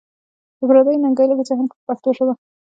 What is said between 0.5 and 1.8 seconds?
د پردیو ننګیالیو په جهان کې